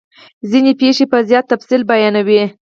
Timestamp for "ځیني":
0.49-0.73